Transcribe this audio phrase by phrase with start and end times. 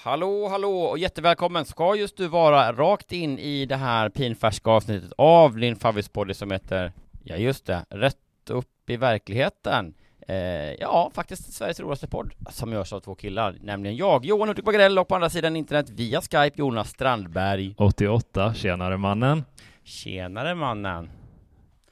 [0.00, 5.12] Hallå, hallå och jättevälkommen ska just du vara rakt in i det här pinfärska avsnittet
[5.18, 6.92] av din favvispoddy som heter,
[7.24, 8.16] ja just det, Rätt
[8.50, 9.94] upp i verkligheten.
[10.28, 10.36] Eh,
[10.80, 14.98] ja, faktiskt Sveriges roligaste podd som görs av två killar, nämligen jag, Johan Hurtig Bagrell
[14.98, 17.74] och på andra sidan internet via Skype Jonas Strandberg.
[17.78, 19.44] 88, tjenare mannen.
[19.84, 21.10] Tjenare mannen!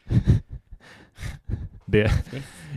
[1.87, 2.11] Det,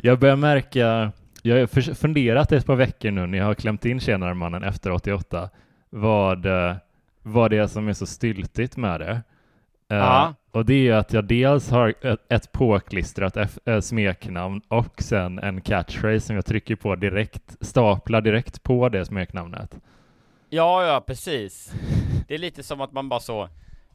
[0.03, 1.11] jag börjar märka,
[1.47, 4.91] jag har funderat ett par veckor nu när jag har klämt in tjenare mannen efter
[4.91, 5.49] 88,
[5.89, 6.75] vad, eh,
[7.21, 9.21] vad det är som är så styltigt med det.
[9.87, 10.33] Ja.
[10.51, 15.39] Och det är att jag dels har ett, ett påklistrat F- eh, smeknamn och sen
[15.39, 19.79] en catchphrase som jag trycker på direkt, staplar direkt på det smeknamnet.
[20.49, 21.73] Ja, ja, precis.
[22.27, 23.43] Det är lite som att man bara så,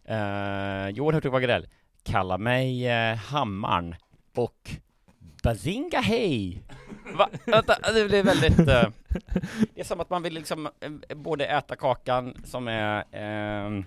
[0.04, 1.66] eh, Johan Hurtig Bagrell,
[2.04, 3.94] kalla mig eh, Hammarn
[4.36, 4.70] och
[5.42, 6.62] Bazinga hej!
[7.16, 7.28] Va?
[7.46, 8.64] Vänta, det blir väldigt, eh,
[9.74, 13.84] det är som att man vill liksom eh, både äta kakan som är, ehm,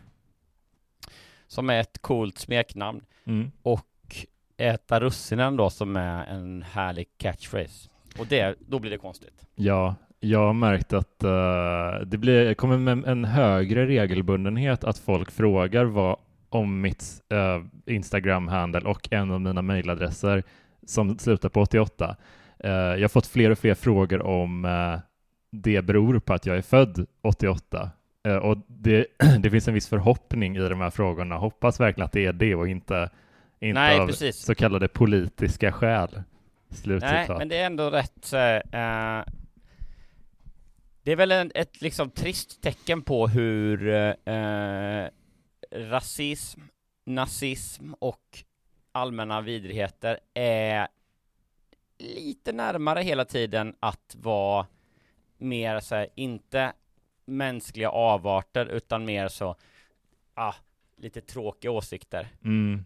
[1.47, 3.51] som är ett coolt smeknamn Mm.
[3.63, 3.85] och
[4.57, 7.89] äta russinen då som är en härlig catchphrase.
[8.19, 9.45] Och det, då blir det konstigt.
[9.55, 15.31] Ja, jag har märkt att eh, det blir, kommer med en högre regelbundenhet att folk
[15.31, 16.17] frågar vad
[16.49, 20.43] om mitt uh, Instagram-handle och en av mina mejladresser
[20.85, 22.15] som slutar på 88.
[22.59, 24.99] Eh, jag har fått fler och fler frågor om eh,
[25.51, 27.91] det beror på att jag är född 88.
[28.25, 29.05] Eh, och det,
[29.39, 31.35] det finns en viss förhoppning i de här frågorna.
[31.35, 33.09] Hoppas verkligen att det är det och inte,
[33.59, 34.37] inte Nej, av precis.
[34.37, 36.23] så kallade politiska skäl.
[36.69, 37.27] Slutcitat.
[37.29, 39.33] Nej, men det är ändå rätt eh,
[41.03, 43.87] Det är väl en, ett liksom trist tecken på hur
[44.25, 45.07] eh,
[45.71, 46.61] rasism,
[47.05, 48.43] nazism och
[48.95, 50.87] allmänna vidrigheter är
[51.97, 54.67] lite närmare hela tiden att vara
[55.37, 56.73] mer så här, inte
[57.25, 59.55] mänskliga avarter utan mer så,
[60.33, 60.53] ah,
[60.97, 62.27] lite tråkiga åsikter.
[62.43, 62.85] Mm.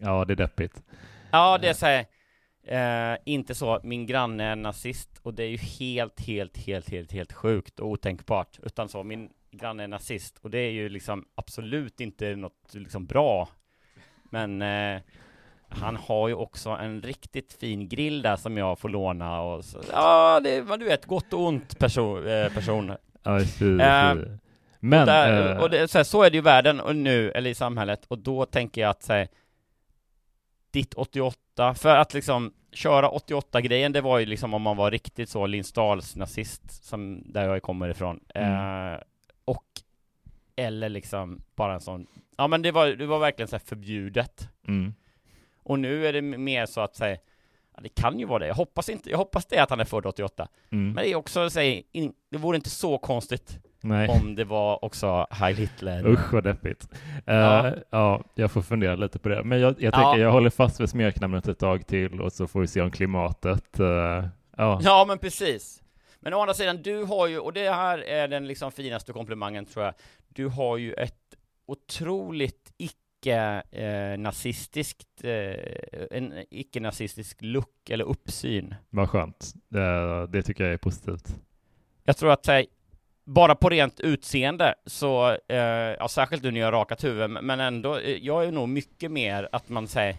[0.00, 0.82] Ja, det är deppigt.
[1.30, 2.06] Ja, det är så här,
[2.62, 7.12] eh, inte så, min granne är nazist och det är ju helt, helt, helt, helt,
[7.12, 11.28] helt sjukt och otänkbart, utan så, min granne är nazist och det är ju liksom
[11.34, 13.48] absolut inte något liksom bra.
[14.30, 15.00] Men eh,
[15.68, 19.78] han har ju också en riktigt fin grill där som jag får låna och så,
[19.92, 22.92] ja, det vad du vet, gott och ont person, eh, person.
[23.22, 24.14] Ja, fy, Eh.
[24.80, 26.96] Men, och, där, eh, och det, så, här, så är det ju i världen och
[26.96, 29.28] nu, eller i samhället, och då tänker jag att så här,
[30.70, 35.28] ditt 88, för att liksom köra 88-grejen, det var ju liksom om man var riktigt
[35.28, 38.92] så Lindsdals nazist, som där jag kommer ifrån, Mm.
[38.94, 39.00] eh,
[39.44, 39.64] och
[40.56, 42.06] eller liksom bara en sån,
[42.36, 44.48] ja men det var, det var verkligen så här förbjudet.
[44.68, 44.94] mm,
[45.62, 47.16] Och nu är det mer så att säga,
[47.76, 49.84] ja, det kan ju vara det, jag hoppas inte, jag hoppas det att han är
[49.84, 51.82] född 88, mm, men det är också, säg,
[52.30, 54.08] det vore inte så konstigt nej.
[54.08, 56.06] om det var också Heil Hitler.
[56.06, 56.88] Usch vad deppigt.
[57.26, 57.72] Eh, Ja.
[57.90, 58.22] ja.
[58.34, 59.42] jag får fundera lite på det.
[59.44, 59.98] Men jag, jag Ja.
[60.02, 62.90] tänker, jag håller fast vid smeknamnet ett tag till och så får vi se om
[62.90, 63.86] klimatet, eh,
[64.56, 64.80] ja.
[64.82, 65.82] Ja, men precis.
[66.26, 69.66] Men å andra sidan, du har ju, och det här är den liksom finaste komplimangen
[69.66, 69.94] tror jag,
[70.28, 71.36] du har ju ett
[71.66, 75.54] otroligt icke-nazistiskt, eh,
[76.10, 78.74] en icke-nazistisk look eller uppsyn.
[78.90, 79.52] Vad skönt.
[79.68, 81.36] Det, det tycker jag är positivt.
[82.04, 82.48] Jag tror att
[83.24, 85.58] bara på rent utseende så, eh,
[85.98, 89.10] ja särskilt nu när jag har rakat huvud, men ändå, eh, jag är nog mycket
[89.10, 90.16] mer att man säger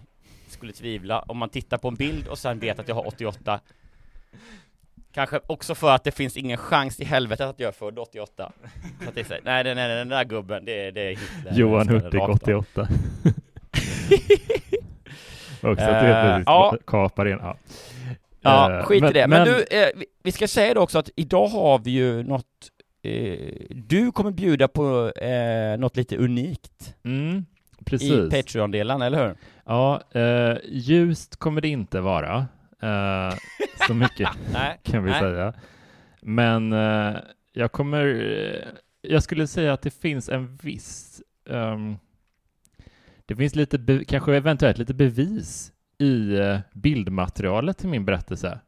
[0.48, 3.60] skulle tvivla om man tittar på en bild och sen vet att jag har 88
[5.18, 8.52] Kanske också för att det finns ingen chans i helvetet att jag är född 88
[9.04, 11.54] Så att det är så, nej, nej, nej, den där gubben, det, det är Hitler
[11.54, 12.30] Johan Hurtig av.
[12.30, 12.82] 88.
[15.62, 16.78] Också att Eh, du helt plötsligt ja.
[16.88, 17.38] kapar in.
[17.42, 17.58] Ja,
[18.42, 19.28] Ja, Eh, skit i det.
[19.28, 19.88] Men, du, eh,
[20.24, 22.46] vi, ska säga det också att idag har vi ju något
[23.04, 23.38] eh,
[23.70, 27.46] Du kommer bjuda på eh, något lite unikt Mm,
[27.80, 28.30] i precis.
[28.30, 29.36] Patreon-delen, eller hur?
[29.66, 32.46] Ja, eh, ljust kommer det inte vara.
[33.88, 35.20] Eh, så mycket Nej, kan vi nej.
[35.20, 35.54] säga.
[36.22, 37.18] Men eh,
[37.54, 38.68] jag kommer, eh,
[39.02, 41.98] jag skulle säga att det finns en viss, ehm,
[43.26, 48.60] det finns lite, be, kanske eventuellt lite bevis i eh, bildmaterialet till min berättelse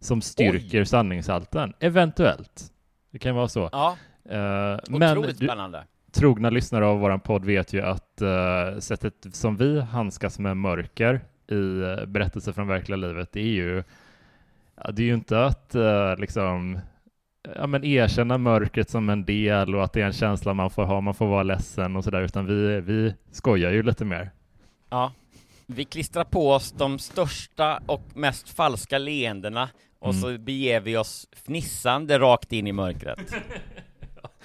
[0.00, 1.72] som styrker sanningshalten.
[1.80, 2.72] Eventuellt.
[3.10, 3.68] Det kan vara så.
[3.72, 3.96] Ja,
[4.28, 5.84] Eh, men du, spännande.
[6.12, 11.20] trogna lyssnare av våran podd vet ju att eh, sättet som vi handskas med mörker
[11.48, 13.82] i uh, berättelser från verkliga livet, det är ju,
[14.76, 16.78] ja, det är ju inte att eh, liksom
[17.56, 20.84] ja, men erkänna mörkret som en del och att det är en känsla man får
[20.84, 24.30] ha, man får vara ledsen och sådär, utan vi, vi skojar ju lite mer.
[24.90, 25.12] Ja.
[25.66, 29.68] Vi klistrar på oss de största och mest falska leendena
[29.98, 30.20] och Mm.
[30.22, 33.18] så beger vi oss fnissande rakt in i mörkret.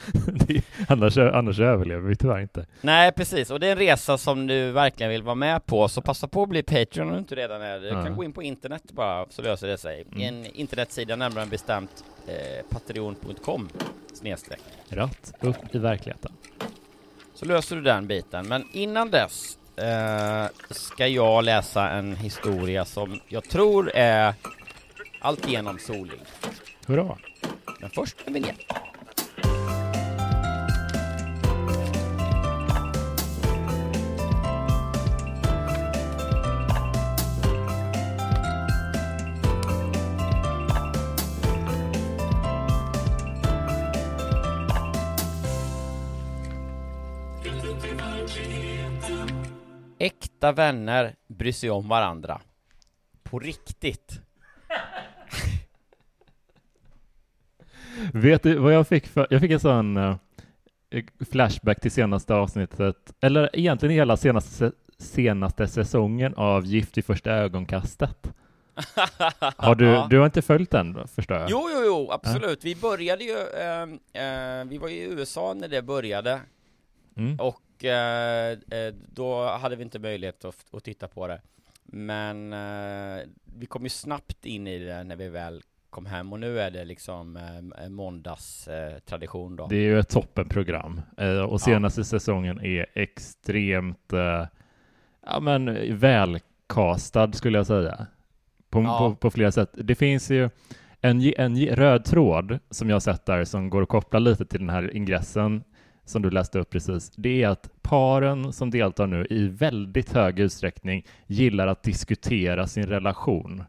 [0.88, 2.66] Annars, annars överlever vi tyvärr inte.
[2.82, 6.02] Nej, precis, och det är en resa som du verkligen vill vara med på, så
[6.02, 7.90] passa på att bli Patreon om du inte redan är det.
[7.90, 10.06] Du kan gå in på internet bara, så löser det sig.
[10.12, 10.22] Mm.
[10.22, 13.70] En internetsida, närmare bestämt eh, patreon.com
[14.14, 14.62] snedstreck.
[14.90, 16.32] Rätt upp i verkligheten.
[17.34, 23.20] Så löser du den biten, men innan dess eh, ska jag läsa en historia som
[23.28, 24.34] jag tror är
[25.22, 26.20] alltigenom solig.
[26.88, 27.18] Hurra!
[27.80, 28.81] Men först en vignett.
[50.42, 52.42] Äkta vänner bryr sig om varandra.
[53.24, 54.22] På riktigt.
[58.14, 60.16] Vet du vad jag fick för, jag fick en sån eh,
[61.32, 68.34] flashback till senaste avsnittet, eller egentligen hela senaste, senaste säsongen av Gift i första ögonkastet.
[69.58, 70.08] Har du, Ja.
[70.10, 71.50] du har inte följt den förstår jag?
[71.50, 72.66] Jo, jo, jo, absolut.
[72.66, 76.40] Vi började ju, ehm, eh, vi var i USA när det började
[77.16, 77.40] Mm.
[77.40, 81.42] och eh, eh, då hade vi inte möjlighet att, att titta på det.
[81.84, 83.24] Men eh,
[83.58, 86.72] vi kom ju snabbt in i det när vi väl kom hem och nu är
[86.72, 87.38] det liksom
[87.82, 89.68] eh, måndags eh, tradition då.
[89.68, 91.02] Det är ju ett toppenprogram
[91.50, 94.14] och senaste säsongen är extremt
[95.26, 98.08] ja, men välkastad skulle jag säga.
[98.70, 98.98] På, Ja.
[98.98, 99.70] på, på flera sätt.
[99.74, 100.50] Det finns ju
[101.02, 104.70] en, en röd tråd som jag sett där som går att koppla lite till den
[104.70, 105.64] här ingressen
[106.12, 107.12] som du läste upp precis.
[107.16, 112.86] Det är att paren som deltar nu i väldigt hög utsträckning gillar att diskutera sin
[112.86, 113.64] relation.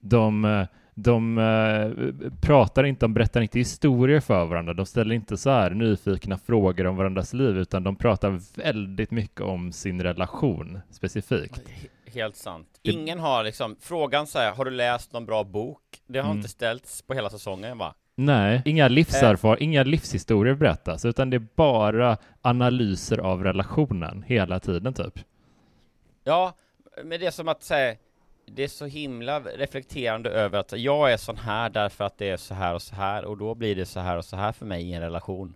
[0.00, 1.90] De, de eh,
[2.40, 6.86] pratar inte, de berättar inte historier för varandra, de ställer inte så här nyfikna frågor
[6.86, 11.58] om varandras liv, utan de pratar väldigt mycket om sin relation specifikt.
[11.68, 12.68] He- Helt sant.
[12.82, 15.80] Ingen har liksom, frågan så här, har du läst någon bra bok?
[16.06, 16.36] Det har Mm.
[16.36, 17.94] inte ställts på hela säsongen va?
[18.16, 24.94] Nej, inga livserfar, inga livshistorier berättas, utan det är bara analyser av relationen hela tiden
[24.94, 25.18] typ.
[26.24, 26.54] Ja,
[27.04, 27.96] men det är som att säga,
[28.46, 32.36] det är så himla reflekterande över att jag är sån här därför att det är
[32.36, 34.66] så här och så här och då blir det så här och så här för
[34.66, 35.54] mig i en relation.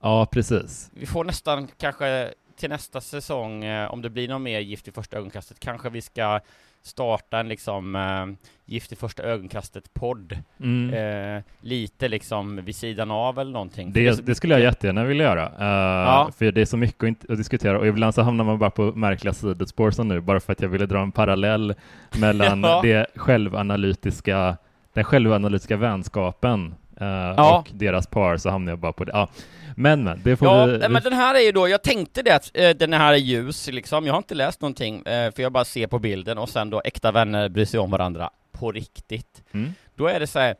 [0.00, 0.90] Ja, precis.
[0.94, 4.92] Vi får nästan kanske till nästa säsong, eh, om det blir någon mer Gift i
[4.92, 6.40] första ögonkastet, kanske vi ska
[6.82, 8.26] starta en liksom eh,
[8.66, 10.38] Gift i första ögonkastet-podd.
[10.60, 10.94] Mm.
[11.36, 13.86] Eh, lite liksom vid sidan av eller någonting.
[13.88, 16.30] Så Det, det skulle jag jättegärna vilja göra, eh, Ja.
[16.38, 18.82] för det är så mycket att, att diskutera och ibland så hamnar man bara på
[18.92, 21.74] märkliga sidospår som nu, bara för att jag ville dra en parallell
[22.20, 22.80] mellan Ja.
[22.82, 24.56] det självanalytiska,
[24.92, 27.58] den självanalytiska vänskapen eh, Ja.
[27.58, 29.12] och deras par, så hamnar jag bara på det.
[29.14, 29.28] Ja.
[29.76, 30.88] Men, men, det får Ja, vi...
[30.88, 33.68] men den här är ju då, jag tänkte det att eh, den här är ljus
[33.68, 36.70] liksom, jag har inte läst någonting, eh, för jag bara ser på bilden och sen
[36.70, 39.42] då äkta vänner bryr sig om varandra på riktigt.
[39.52, 39.74] Mm.
[39.94, 40.56] Då är det så här,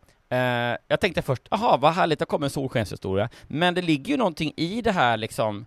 [0.89, 4.53] jag tänkte först, jaha vad härligt, det kommer en solskenshistoria, men det ligger ju någonting
[4.57, 5.67] i det här liksom,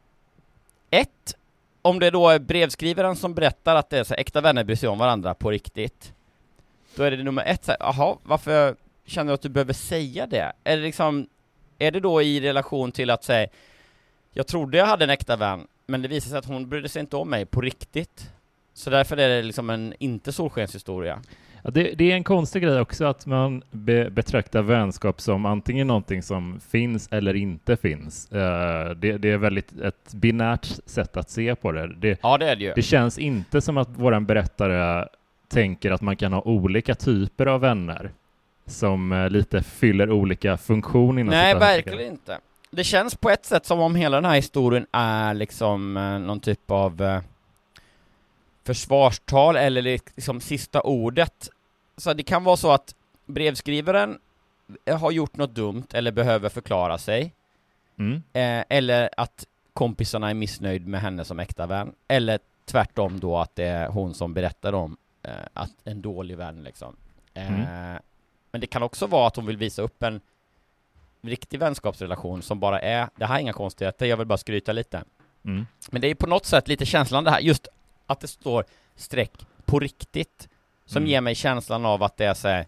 [0.91, 1.35] ett,
[1.81, 4.75] om det då är brevskrivaren som berättar att det är så här, äkta vänner bryr
[4.75, 6.13] sig om varandra på riktigt,
[6.95, 10.27] då är det nummer ett så här, jaha, varför känner du att du behöver säga
[10.27, 10.51] det?
[10.63, 11.27] Är det liksom,
[11.79, 13.47] är det då i relation till att säga,
[14.33, 16.99] jag trodde jag hade en äkta vän, men det visade sig att hon brydde sig
[16.99, 18.31] inte om mig på riktigt.
[18.73, 21.21] Så därför är det liksom en inte solskenshistoria.
[21.63, 25.87] Ja, det, det, är en konstig grej också att man be, betraktar vänskap som antingen
[25.87, 28.29] någonting som finns eller inte finns.
[28.31, 28.39] Uh,
[28.95, 31.95] det, det, är väldigt ett binärt sätt att se på det.
[31.95, 32.19] det.
[32.23, 32.73] Ja, det är det ju.
[32.75, 35.07] Det känns inte som att våran berättare
[35.47, 38.11] tänker att man kan ha olika typer av vänner
[38.67, 42.39] som uh, lite fyller olika funktion inom Nej, verkligen inte.
[42.71, 46.39] Det känns på ett sätt som om hela den här historien är liksom uh, någon
[46.39, 47.21] typ av
[48.63, 51.49] försvarstal eller liksom sista ordet
[51.97, 52.95] så det kan vara så att
[53.25, 54.19] brevskrivaren
[54.89, 57.33] har gjort något dumt eller behöver förklara sig.
[57.97, 58.23] Mm.
[58.33, 61.93] Eh, eller att kompisarna är missnöjd med henne som äkta vän.
[62.07, 66.63] Eller tvärtom då att det är hon som berättar om eh, att en dålig vän
[66.63, 66.95] liksom.
[67.33, 67.97] Eh, mm.
[68.55, 70.21] Men det kan också vara att hon vill visa upp en
[71.21, 75.03] riktig vänskapsrelation som bara är, det här är inga konstigheter, jag vill bara skryta lite.
[75.45, 75.65] Mm.
[75.91, 77.67] Men det är på något sätt lite känslan det här, just
[78.05, 79.31] att det står streck
[79.65, 80.49] på riktigt.
[80.85, 81.09] Som mm.
[81.09, 82.67] ger mig känslan av att det är såhär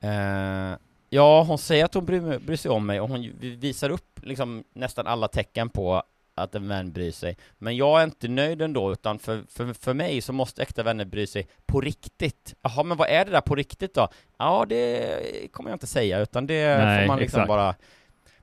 [0.00, 0.78] eh,
[1.10, 4.64] Ja, hon säger att hon bryr, bryr sig om mig och hon visar upp liksom
[4.72, 6.02] nästan alla tecken på
[6.36, 7.36] att en vän bryr sig.
[7.58, 11.04] Men jag är inte nöjd ändå, utan för, för, för mig så måste äkta vänner
[11.04, 12.54] bry sig på riktigt.
[12.62, 14.08] Jaha, men vad är det där på riktigt då?
[14.38, 17.48] Ja, det kommer jag inte säga, utan det Nej, får man liksom exakt.
[17.48, 17.74] bara...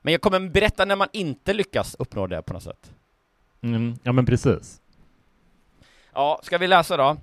[0.02, 2.92] Men jag kommer berätta när man inte lyckas uppnå det på något sätt.
[3.62, 4.82] Mm, ja, men precis.
[6.14, 7.18] Ja, ska vi läsa då?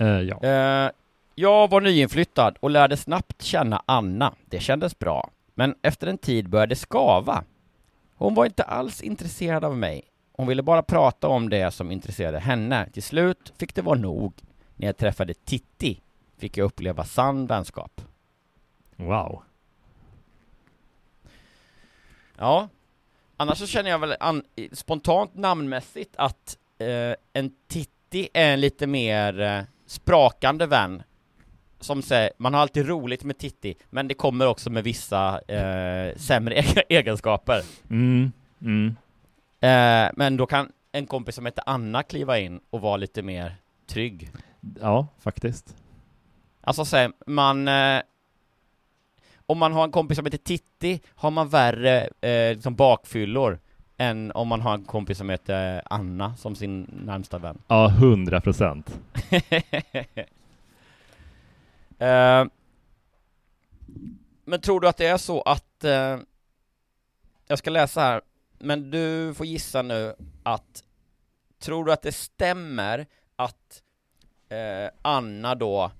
[0.00, 0.40] Uh, ja.
[0.44, 0.90] Uh,
[1.34, 4.34] jag var nyinflyttad och lärde snabbt känna Anna.
[4.44, 5.30] Det kändes bra.
[5.54, 7.44] Men efter en tid började det skava.
[8.20, 10.02] Hon var inte alls intresserad av mig.
[10.32, 12.88] Hon ville bara prata om det som intresserade henne.
[12.92, 14.34] Till slut fick det vara nog.
[14.76, 16.00] När jag träffade Titti
[16.38, 18.00] fick jag uppleva sann vänskap.
[18.96, 19.42] Wow.
[22.38, 22.68] Ja.
[23.36, 28.86] Annars så känner jag väl an, spontant namnmässigt att eh, en Titti är en lite
[28.86, 31.02] mer eh, sprakande vän
[31.80, 36.16] som säger, man har alltid roligt med Titti, men det kommer också med vissa eh,
[36.16, 36.54] sämre
[36.88, 37.62] egenskaper.
[37.90, 38.96] Mm, mm.
[39.60, 43.56] Eh, men då kan en kompis som heter Anna kliva in och vara lite mer
[43.86, 44.30] trygg.
[44.80, 45.76] Ja, faktiskt.
[46.60, 48.02] Alltså säg, man eh,
[49.46, 53.58] om man har en kompis som heter Titti har man värre eh, liksom bakfyllor
[53.96, 57.58] än om man har en kompis som heter Anna som sin närmsta vän.
[57.68, 59.00] Ja, hundra procent.
[62.00, 62.44] Eh,
[64.44, 66.18] men tror du att det är så att, eh,
[67.46, 68.20] jag ska läsa här,
[68.58, 70.84] men du får gissa nu att,
[71.58, 73.82] tror du att det stämmer att
[74.48, 75.90] eh, Anna då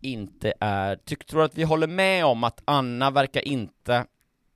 [0.00, 4.04] inte är, tror du att vi håller med om att Anna verkar inte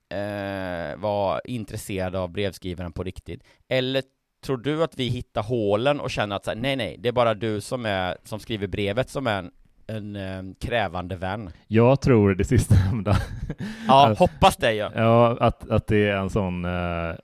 [0.09, 3.43] eh, intresserad av brevskrivaren på riktigt?
[3.69, 4.03] Eller
[4.45, 7.13] tror du att vi hittar hålen och känner att så här, nej, nej, det är
[7.13, 9.53] bara du som är, som skriver brevet som är en,
[9.97, 11.51] en eh, krävande vän?
[11.69, 13.17] Jag tror det sistnämnda.
[13.89, 14.93] Ja, att, hoppas det ja.
[14.95, 17.15] Ja, att, att det är en sån eh,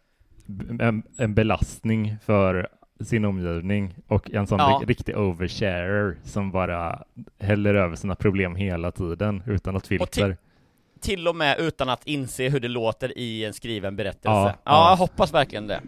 [0.81, 2.69] en, en belastning för
[3.01, 4.83] sin omgivning och en sån ja.
[4.87, 7.03] riktig oversharer som bara
[7.39, 10.37] häller över sina problem hela tiden utan något filter
[11.01, 14.29] till och med utan att inse hur det låter i en skriven berättelse.
[14.29, 14.91] Ja, ja.
[14.91, 15.81] jag hoppas verkligen det.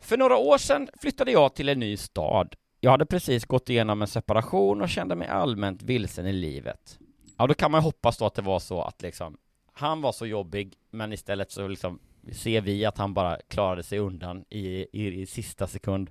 [0.00, 2.54] För några år sedan flyttade jag till en ny stad.
[2.84, 6.98] Jag hade precis gått igenom en separation och kände mig allmänt vilsen i livet.
[7.38, 9.36] Ja, då kan man hoppas då att det var så att liksom,
[9.72, 11.98] han var så jobbig, men istället så liksom
[12.32, 16.10] ser vi att han bara klarade sig undan i, i, i sista sekund.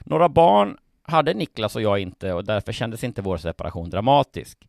[0.00, 4.68] Några barn hade Niklas och jag inte och därför kändes inte vår separation dramatisk.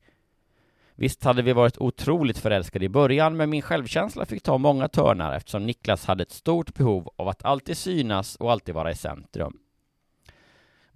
[0.95, 5.35] Visst hade vi varit otroligt förälskade i början, men min självkänsla fick ta många törnar
[5.35, 9.59] eftersom Niklas hade ett stort behov av att alltid synas och alltid vara i centrum.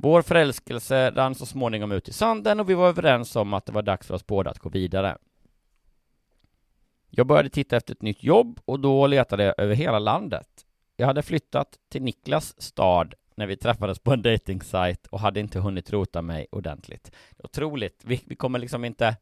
[0.03, 3.72] Vår förälskelse rann så småningom ut i sanden och vi var överens om att det
[3.72, 5.17] var dags för oss båda att gå vidare.
[7.10, 10.48] Jag började titta efter ett nytt jobb och då letade jag över hela landet.
[10.98, 14.62] Jag hade flyttat till Niklas stad när vi träffades på en dating
[15.10, 17.12] och hade inte hunnit rota mig ordentligt.
[17.38, 18.01] Otroligt.
[18.05, 19.15] Vi, vi kommer liksom inte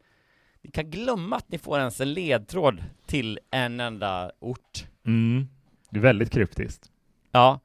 [0.62, 4.86] ni kan glömma att ni får ens en ledtråd till en enda ort.
[5.06, 5.48] Mm.
[5.90, 6.92] Det är väldigt kryptiskt.
[7.32, 7.60] Ja,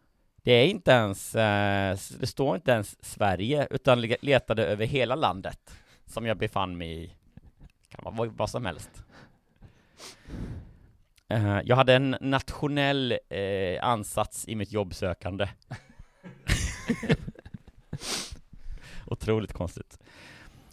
[0.45, 5.75] det är inte ens, eh, det står inte ens Sverige, utan letade över hela landet
[6.07, 7.07] som jag befann mig i.
[7.67, 8.91] Det kan vara vad som helst.
[11.29, 15.49] Eh, jag hade en nationell eh, ansats i mitt jobbsökande.
[19.07, 19.99] Otroligt konstigt.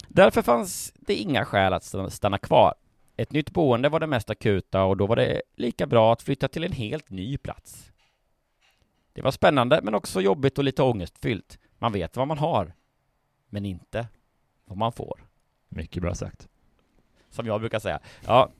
[0.08, 2.74] Därför fanns det inga skäl att stanna kvar.
[3.16, 6.48] Ett nytt boende var det mest akuta och då var det lika bra att flytta
[6.48, 7.91] till en helt ny plats.
[9.12, 11.58] Det var spännande, men också jobbigt och lite ångestfyllt.
[11.78, 12.72] Man vet vad man har,
[13.48, 14.06] men inte
[14.64, 15.26] vad man får.
[15.68, 16.48] Mycket bra sagt.
[17.30, 18.00] Som jag brukar säga.
[18.26, 18.50] Ja.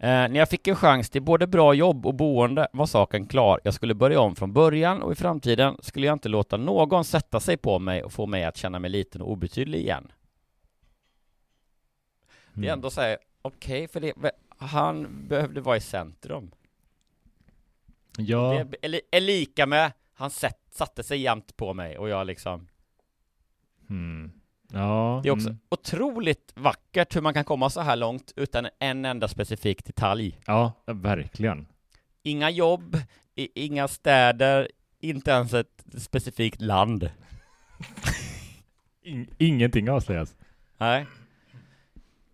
[0.00, 3.60] Eh, när jag fick en chans till både bra jobb och boende var saken klar.
[3.64, 7.40] Jag skulle börja om från början och i framtiden skulle jag inte låta någon sätta
[7.40, 10.12] sig på mig och få mig att känna mig liten och obetydlig igen.
[12.52, 12.72] Det är Mm.
[12.72, 14.12] ändå så här, okej, för det,
[14.58, 16.50] han behövde vara i centrum.
[18.18, 22.08] Ja, Det är, li- är lika med, han sätt, satte sig jämt på mig och
[22.08, 22.68] jag liksom
[23.90, 24.32] mm.
[24.72, 25.58] ja Det är också mm.
[25.68, 30.40] otroligt vackert hur man kan komma så här långt utan en enda specifik detalj.
[30.46, 31.66] ja, verkligen.
[32.22, 32.96] Inga jobb,
[33.34, 34.68] inga städer,
[35.00, 37.10] inte ens ett specifikt land.
[39.02, 40.36] In- ingenting avslöjas.
[40.78, 41.06] Nej.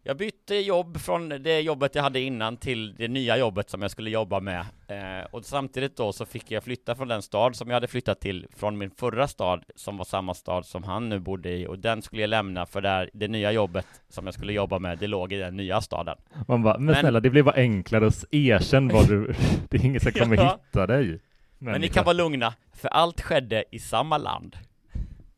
[0.06, 3.90] Jag bytte jobb från det jobbet jag hade innan till det nya jobbet som jag
[3.90, 4.60] skulle jobba med.
[4.88, 8.20] Eh, och samtidigt då så fick jag flytta från den stad som jag hade flyttat
[8.20, 11.78] till från min förra stad som var samma stad som han nu bodde i och
[11.78, 15.06] den skulle jag lämna för där det nya jobbet som jag skulle jobba med det
[15.06, 16.16] låg i den nya staden.
[16.48, 19.34] Man bara, men, Men- snälla, det blir bara enklare att erkänna vad du...
[19.70, 20.58] det är ingen som kommer Ja.
[20.66, 21.20] hitta dig.
[21.58, 24.56] Men ni kan vara lugna, för allt skedde i samma land.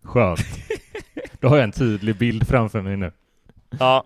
[0.03, 0.41] Skönt.
[1.41, 3.13] Då har jag en tydlig bild framför mig nu.
[3.79, 4.05] Ja.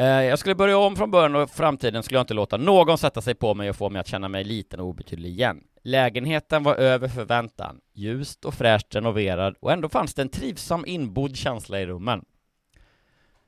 [0.00, 2.98] Eh, Jag skulle börja om från början och i framtiden skulle jag inte låta någon
[2.98, 5.60] sätta sig på mig och få mig att känna mig liten och obetydlig igen.
[5.82, 11.36] Lägenheten var över förväntan, ljust och fräscht renoverad och ändå fanns det en trivsam inbodd
[11.36, 12.24] känsla i rummen.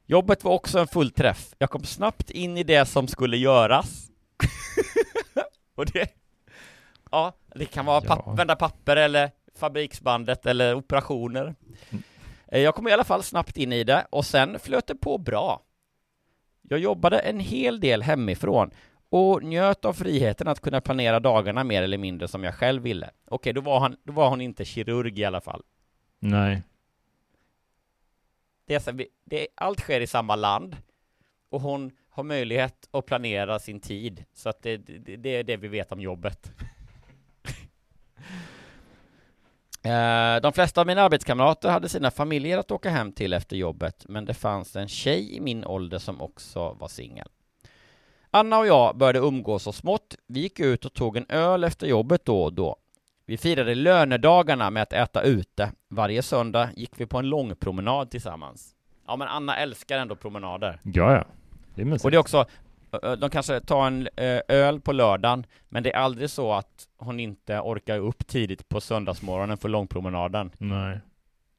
[0.07, 1.55] Jobbet var också en fullträff.
[1.59, 4.11] Jag kom snabbt in i det som skulle göras.
[5.77, 6.09] och det...
[7.11, 11.55] Ja, det kan vara papp, vända papper eller fabriksbandet eller operationer.
[12.49, 15.19] Eh, Jag kom i alla fall snabbt in i det och sen flöt det på
[15.19, 15.63] bra.
[16.63, 18.71] Jag jobbade en hel del hemifrån
[19.09, 23.11] och njöt av friheten att kunna planera dagarna mer eller mindre som jag själv ville.
[23.25, 25.63] Okej, då var, han, då var hon inte kirurg i alla fall.
[26.19, 26.63] Nej.
[28.67, 30.77] Det är så, det, allt sker i samma land
[31.49, 34.25] och hon har möjlighet att planera sin tid.
[34.33, 36.53] Så att det, det, det är det vi vet om jobbet.
[39.83, 44.05] Eh, De flesta av mina arbetskamrater hade sina familjer att åka hem till efter jobbet,
[44.09, 47.29] men det fanns en tjej i min ålder som också var singel.
[48.31, 50.17] Anna och jag började umgås så smått.
[50.27, 52.77] Vi gick ut och tog en öl efter jobbet då och då.
[53.27, 55.73] Vi firade lönedagarna med att äta ute.
[55.89, 58.75] Varje söndag gick vi på en lång promenad tillsammans.
[59.07, 60.81] Ja, men Anna älskar ändå promenader.
[60.83, 61.25] Ja, ja.
[61.75, 62.05] Det.
[62.05, 62.47] Och det är också,
[63.19, 64.09] de kanske tar en
[64.49, 68.81] öl på lördagen, men det är aldrig så att hon inte orkar upp tidigt på
[68.81, 70.51] söndagsmorgonen för långpromenaden.
[70.59, 71.01] Nej.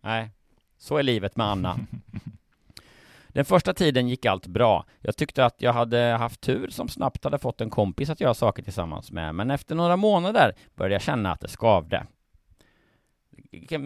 [0.02, 0.30] Nej,
[0.78, 1.80] så är livet med Anna.
[3.28, 4.86] Den första tiden gick allt bra.
[5.00, 8.34] Jag tyckte att jag hade haft tur som snabbt hade fått en kompis att göra
[8.34, 12.06] saker tillsammans med, men efter några månader började jag känna att det skavde.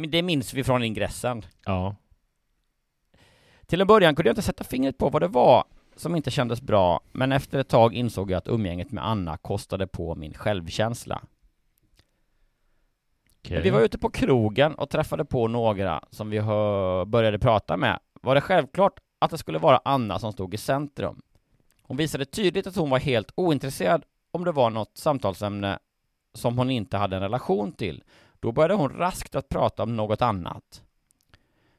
[0.10, 1.45] Det minns vi från ingressen.
[1.65, 1.95] Ja.
[3.65, 5.63] Till en början kunde jag inte sätta fingret på vad det var
[5.99, 9.88] som inte kändes bra, men efter ett tag insåg jag att umgänget med Anna kostade
[9.88, 11.21] på min självkänsla.
[13.49, 16.41] När vi var ute på krogen och träffade på några som vi
[17.07, 21.21] började prata med var det självklart att det skulle vara Anna som stod i centrum.
[21.81, 25.79] Hon visade tydligt att hon var helt ointresserad om det var något samtalsämne
[26.33, 28.03] som hon inte hade en relation till.
[28.39, 30.83] Då började hon raskt att prata om något annat.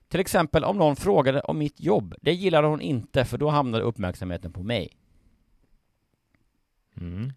[0.09, 2.15] Till exempel om någon frågade om mitt jobb.
[2.23, 4.97] Det gillade hon inte för då hamnade uppmärksamheten på mig.
[7.01, 7.33] Mm.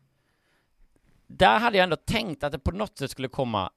[1.28, 3.70] Där hade jag ändå tänkt att det på något sätt skulle komma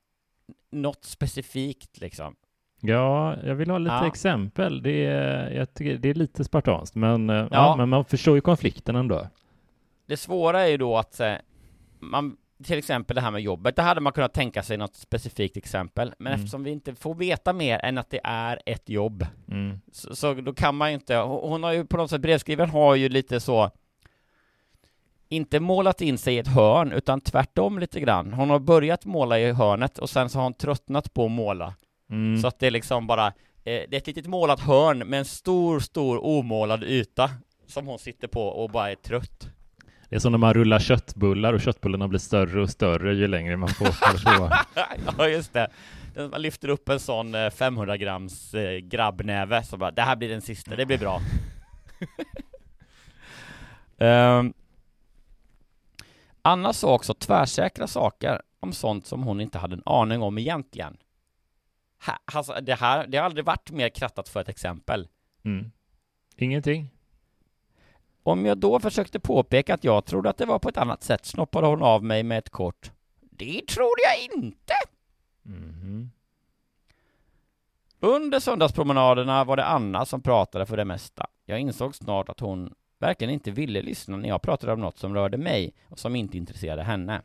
[0.71, 2.37] något specifikt liksom.
[2.81, 4.07] Ja, jag vill ha lite Ja.
[4.07, 4.83] exempel.
[4.83, 7.49] Det är, jag tycker, det är lite spartanskt, men, eh, ja.
[7.51, 7.77] Ja.
[7.77, 9.29] men man förstår ju konflikten ändå.
[10.07, 11.35] Det svåra är ju då att eh,
[12.01, 15.57] man, till exempel det här med jobbet, där hade man kunnat tänka sig något specifikt
[15.57, 16.41] exempel, men Mm.
[16.41, 19.81] eftersom vi inte får veta mer än att det är ett jobb, Mm.
[19.93, 22.71] så, så då kan man ju inte, hon hon har ju på något sätt, brevskrivaren
[22.71, 23.71] har ju lite så
[25.29, 28.33] inte målat in sig i ett hörn, utan tvärtom lite grann.
[28.33, 31.75] Hon har börjat måla i hörnet och sen så har hon tröttnat på att måla.
[32.11, 32.43] Mm.
[32.43, 33.33] Så att det är liksom bara, eh,
[33.65, 37.31] det är ett litet målat hörn med en stor, stor omålad yta
[37.67, 39.49] som hon sitter på och bara är trött.
[40.15, 43.57] Det är som när man rullar köttbullar och köttbullarna blir större och större ju längre
[43.57, 43.85] man får
[44.39, 44.51] på.
[45.19, 45.71] ja, just det.
[46.31, 50.29] Man lyfter upp en sån eh, 500 grams eh, grabbnäve, så bara, det här blir
[50.29, 51.21] den sista, det blir bra.
[53.99, 54.53] Ehm,
[56.43, 60.97] Anna sa också tvärsäkra saker om sånt som hon inte hade en aning om egentligen.
[62.07, 65.09] Ha, alltså, det här, det har aldrig varit mer krattat för ett exempel.
[65.45, 65.71] Mm.
[66.37, 66.94] Ingenting.
[68.27, 71.25] Om jag då försökte påpeka att jag trodde att det var på ett annat sätt
[71.25, 74.75] snoppade hon av mig med ett kort Det trodde jag inte!
[75.43, 76.11] Mhm.
[78.01, 81.27] Under söndagspromenaderna var det Anna som pratade för det mesta.
[81.45, 85.15] Jag insåg snart att hon verkligen inte ville lyssna när jag pratade om något som
[85.15, 87.23] rörde mig och som inte intresserade henne.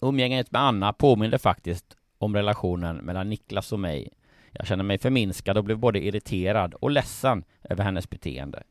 [0.00, 4.08] Umgänget med Anna påminde faktiskt om relationen mellan Niklas och mig.
[4.52, 8.62] Jag kände mig förminskad och blev både irriterad och ledsen över hennes beteende.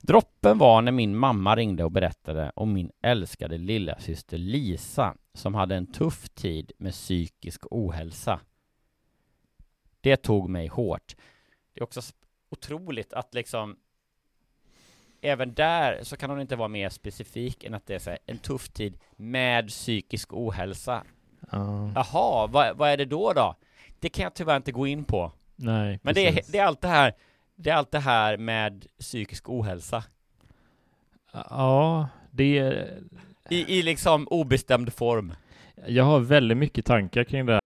[0.00, 5.54] Droppen var när min mamma ringde och berättade om min älskade lilla syster Lisa som
[5.54, 8.40] hade en tuff tid med psykisk ohälsa.
[10.00, 11.16] Det tog mig hårt.
[11.74, 12.00] Det är också
[12.50, 13.76] otroligt att liksom
[15.22, 18.18] Även där så kan hon inte vara mer specifik än att det är så här,
[18.26, 21.04] en tuff tid med psykisk ohälsa.
[21.52, 21.92] Ja.
[21.94, 23.54] Jaha, vad, vad är det då då?
[23.98, 25.32] Det kan jag tyvärr inte gå in på.
[25.56, 26.52] Nej, Men det är, precis.
[26.52, 27.14] det är allt det här
[27.62, 30.04] Det är allt det här med psykisk ohälsa
[31.32, 32.98] Ja, det är...
[33.50, 35.32] I, i liksom obestämd form
[35.86, 37.60] Jag har väldigt mycket tankar kring det här.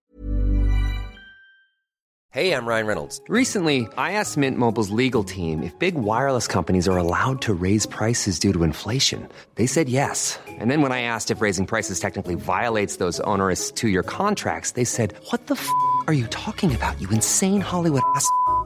[2.30, 3.20] Hey, I'm Ryan Reynolds.
[3.28, 7.86] Recently, I asked Mint Mobile's legal team if big wireless companies are allowed to raise
[7.86, 9.28] prices due to inflation.
[9.54, 10.40] They said yes.
[10.60, 14.72] And then when I asked if raising prices technically violates those onerous two year contracts,
[14.72, 15.68] they said, What the f
[16.08, 18.28] are you talking about, you insane Hollywood ass?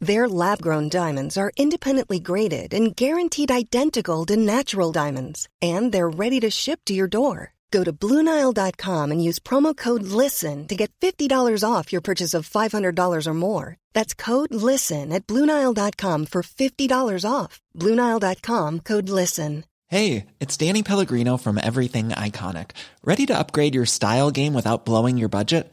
[0.00, 6.10] Their lab grown diamonds are independently graded and guaranteed identical to natural diamonds, and they're
[6.10, 7.54] ready to ship to your door.
[7.70, 12.48] Go to BlueNile.com and use promo code LISTEN to get $50 off your purchase of
[12.48, 13.76] $500 or more.
[13.92, 17.60] That's code LISTEN at BlueNile.com for $50 off.
[17.74, 19.64] BlueNile.com code LISTEN.
[19.88, 22.70] Hey, it's Danny Pellegrino from Everything Iconic.
[23.04, 25.72] Ready to upgrade your style game without blowing your budget?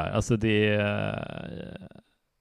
[0.00, 1.88] Alltså det är,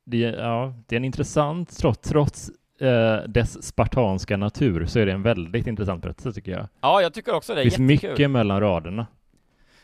[0.05, 5.05] det är, ja, det är en intressant, trots, trots eh, dess spartanska natur, så är
[5.05, 6.67] det en väldigt intressant berättelse tycker jag.
[6.81, 9.07] Ja, jag tycker också det Det finns jättekul mycket mellan raderna.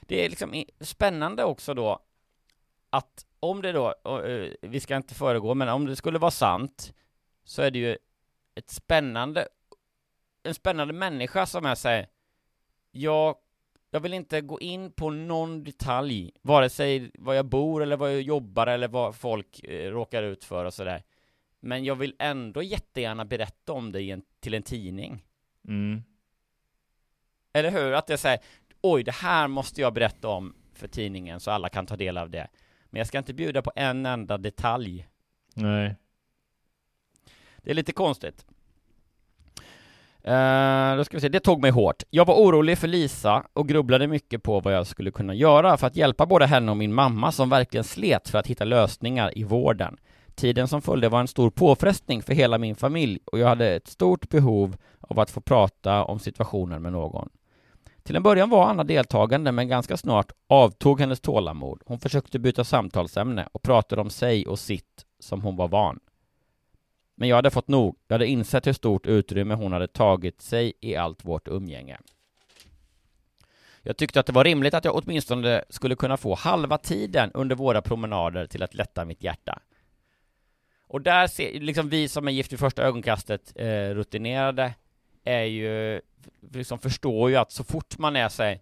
[0.02, 2.00] Det är liksom spännande också då
[2.90, 6.32] att om det då, och, eh, vi ska inte föregå, men om det skulle vara
[6.32, 6.94] sant
[7.44, 7.98] så är det ju
[8.56, 9.48] ett spännande,
[10.44, 12.08] en spännande människa som är sig
[12.92, 13.36] jag,
[13.90, 18.08] jag vill inte gå in på någon detalj, vare sig var jag bor eller var
[18.08, 21.04] jag jobbar eller vad folk eh, råkar ut för och sådär.
[21.60, 25.26] Men jag vill ändå jättegärna berätta om det en, till en tidning.
[25.68, 26.04] Mm.
[27.54, 27.94] Eller hur?
[27.94, 28.40] Att är såhär,
[28.82, 32.30] oj, det här måste jag berätta om för tidningen så alla kan ta del av
[32.30, 32.48] det.
[32.86, 35.08] Men jag ska inte bjuda på en enda detalj.
[35.54, 35.96] Nej.
[37.58, 38.46] Det är lite konstigt.
[40.28, 42.04] Uh, då ska vi se, det tog mig hårt.
[42.10, 45.88] Jag var orolig för Lisa och grubblade mycket på vad jag skulle kunna göra för
[45.88, 49.44] att hjälpa både henne och min mamma som verkligen slet för att hitta lösningar i
[49.44, 49.98] vården.
[50.36, 53.88] Tiden som följde var en stor påfrestning för hela min familj och jag hade ett
[53.88, 57.30] stort behov av att få prata om situationen med någon.
[58.04, 61.82] Till en början var Anna deltagande, men ganska snart avtog hennes tålamod.
[61.86, 66.00] Hon försökte byta samtalsämne och pratade om sig och sitt som hon var van.
[67.20, 67.98] Men jag hade fått nog.
[68.08, 71.98] Jag hade insett hur stort utrymme hon hade tagit sig i allt vårt umgänge.
[73.82, 77.56] Jag tyckte att det var rimligt att jag åtminstone skulle kunna få halva tiden under
[77.56, 79.60] våra promenader till att lätta mitt hjärta.
[80.88, 84.74] Och där ser, liksom vi som är gift vid första ögonkastet eh, rutinerade
[85.24, 86.02] är ju,
[86.52, 88.62] liksom förstår ju att så fort man är sig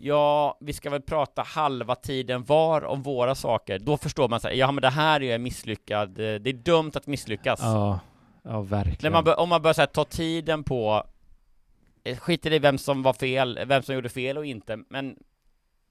[0.00, 3.78] Ja, vi ska väl prata halva tiden var om våra saker.
[3.78, 4.58] Då förstår man sig.
[4.58, 7.60] ja men det här är ju misslyckad, eh, det är dumt att misslyckas.
[7.62, 8.00] Ja,
[8.42, 9.12] ja verkligen.
[9.12, 11.04] Man bör, om man börjar så här, ta tiden på,
[12.04, 15.16] eh, skiter i vem som var fel, vem som gjorde fel och inte, men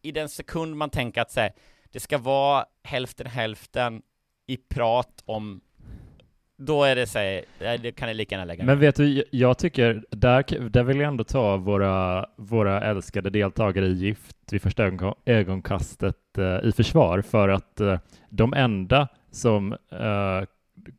[0.02, 1.50] i den sekund man tänker att så
[1.91, 4.02] det ska vara hälften hälften
[4.48, 5.62] i prat om
[6.58, 7.20] då är det så
[7.82, 11.08] det kan ni lika gärna lägga Men vet du, jag tycker, där, där vill jag
[11.08, 14.91] ändå ta våra, våra älskade deltagare i Gift vid första
[15.26, 20.48] ögonkastet eh, i försvar, för att eh, de enda som eh,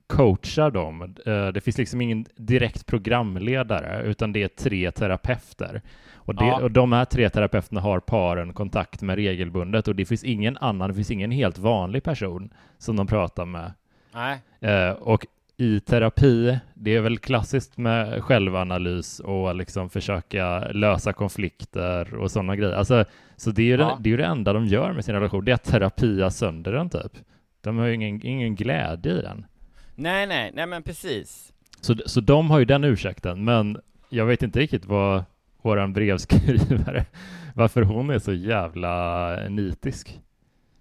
[0.06, 5.82] coachar dem, eh, det finns liksom ingen direkt programledare, utan det är tre terapeuter.
[6.14, 6.62] Och, det, ja.
[6.62, 10.88] och de här tre terapeuterna har paren kontakt med regelbundet, och det finns ingen annan,
[10.88, 13.72] det finns ingen helt vanlig person som de pratar med.
[14.14, 14.40] Nej.
[14.60, 22.14] Eh, och i terapi, det är väl klassiskt med självanalys och liksom försöka lösa konflikter
[22.14, 22.74] och sådana grejer.
[22.74, 23.04] Alltså,
[23.36, 23.98] så det är, ju ja.
[24.00, 26.72] det, det, är det enda de gör med sin relation, det är att terapia sönder
[26.72, 27.12] den typ.
[27.60, 29.46] De har ju ingen, ingen glädje i den.
[29.94, 31.52] Nej, nej, nej men precis.
[31.80, 35.24] Så, så de har ju den ursäkten, men jag vet inte riktigt vad
[35.62, 37.04] våran brevskrivare,
[37.54, 40.20] varför hon är så jävla nitisk.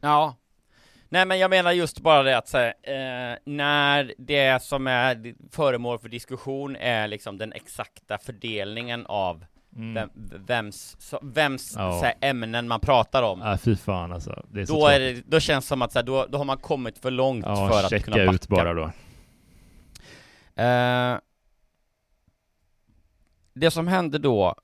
[0.02, 0.36] Ja,
[1.10, 6.00] Nej men jag menar just bara det att säga, eh, när det som är föremål
[6.00, 9.94] för diskussion är liksom den exakta fördelningen av mm.
[9.94, 10.10] vem,
[10.46, 12.00] vems, så, vems ja.
[12.00, 13.42] såhär, ämnen man pratar om.
[13.42, 14.46] Ja, fy fan alltså.
[14.50, 16.58] Det är då, är det, då känns det som att såhär, då, då har man
[16.58, 18.32] kommit för långt ja, för att kunna backa.
[18.32, 18.92] ut bara då.
[20.64, 21.20] Eh,
[23.54, 24.56] det som hände då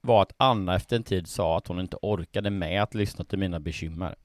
[0.00, 3.38] var att Anna efter en tid sa att hon inte orkade med att lyssna till
[3.38, 4.16] mina bekymmer.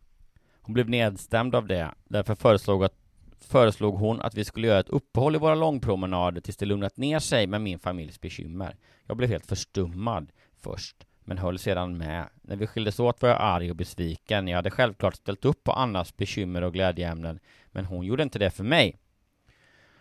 [0.65, 2.93] Hon blev nedstämd av det, därför föreslog, att,
[3.39, 7.19] föreslog hon att vi skulle göra ett uppehåll i våra långpromenader tills det lugnat ner
[7.19, 8.75] sig med min familjs bekymmer.
[9.07, 12.29] Jag blev helt förstummad först, men höll sedan med.
[12.41, 14.47] När vi skildes åt var jag arg och besviken.
[14.47, 18.51] Jag hade självklart ställt upp på Annas bekymmer och glädjeämnen, men hon gjorde inte det
[18.51, 18.99] för mig.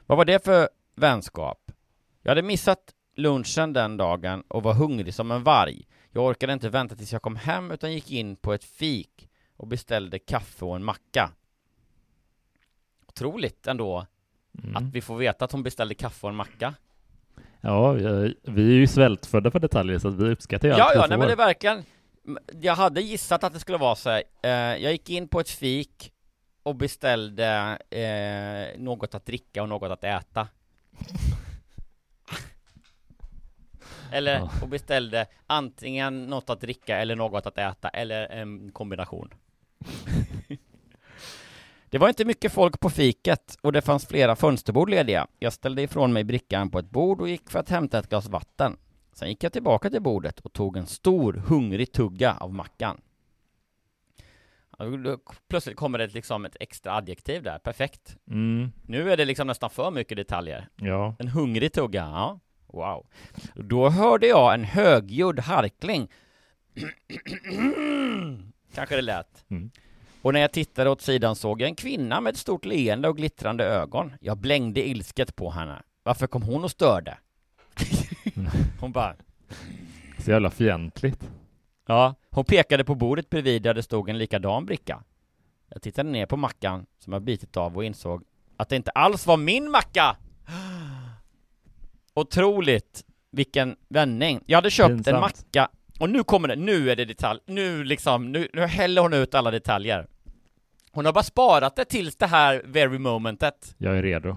[0.06, 1.72] Vad var det för vänskap?
[2.22, 5.86] Jag hade missat lunchen den dagen och var hungrig som en varg.
[6.10, 9.66] Jag orkade inte vänta tills jag kom hem utan gick in på ett fik och
[9.66, 11.30] beställde kaffe och en macka.
[13.06, 14.06] Otroligt ändå
[14.62, 14.76] mm.
[14.76, 16.74] att vi får veta att hon beställde kaffe och en macka.
[17.60, 17.92] Ja,
[18.42, 21.26] vi är ju svältfödda för detaljer så vi uppskattar ju allt Ja, ja, nej men
[21.26, 21.82] det är verkligen
[22.60, 24.22] Jag hade gissat att det skulle vara så här.
[24.42, 26.12] Eh, jag gick in på ett fik
[26.62, 30.48] och beställde eh, något att dricka och något att äta
[34.12, 34.50] Eller, ja.
[34.62, 39.30] och beställde antingen något att dricka eller något att äta, eller en kombination
[41.90, 45.26] Det var inte mycket folk på fiket och det fanns flera fönsterbord lediga.
[45.38, 48.28] Jag ställde ifrån mig brickan på ett bord och gick för att hämta ett glas
[48.28, 48.76] vatten.
[49.12, 53.00] Sen gick jag tillbaka till bordet och tog en stor hungrig tugga av mackan.
[55.48, 58.16] Plötsligt kommer det liksom ett extra adjektiv där, perfekt.
[58.30, 58.72] Mm.
[58.86, 60.68] Nu är det liksom nästan för mycket detaljer.
[60.76, 61.16] Ja.
[61.18, 62.40] En hungrig tugga, ja.
[62.74, 63.06] Wow.
[63.54, 66.08] Då hörde jag en högljudd harkling.
[68.74, 69.44] Kanske det lät.
[69.48, 69.70] Mm.
[70.22, 73.16] Och när jag tittade åt sidan såg jag en kvinna med ett stort leende och
[73.16, 74.12] glittrande ögon.
[74.20, 75.82] Jag blängde ilsket på henne.
[76.02, 77.18] Varför kom hon och störde?
[78.80, 79.16] hon bara...
[80.18, 81.30] Så jävla fientligt.
[81.86, 85.02] Ja, hon pekade på bordet bredvid där det stod en likadan bricka.
[85.68, 88.22] Jag tittade ner på mackan som jag bitit av och insåg
[88.56, 90.16] att det inte alls var min macka!
[92.14, 94.40] Otroligt vilken vändning.
[94.46, 95.14] Jag hade köpt Pinsamt.
[95.14, 95.68] en macka
[96.00, 99.34] och nu kommer det, nu är det detalj, nu liksom, nu, nu häller hon ut
[99.34, 100.06] alla detaljer.
[100.92, 103.74] Hon har bara sparat det tills det här very momentet.
[103.78, 104.36] Jag är redo.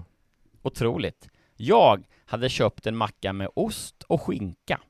[0.62, 1.28] Otroligt.
[1.56, 4.80] Jag hade köpt en macka med ost och skinka.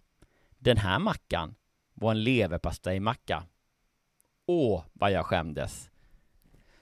[0.59, 1.55] Den här mackan
[1.95, 3.43] var en leverpastejmacka.
[4.47, 5.91] Åh, vad jag skämdes.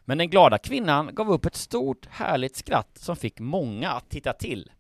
[0.01, 4.33] Men den glada kvinnan gav upp ett stort härligt skratt som fick många att titta
[4.33, 4.71] till.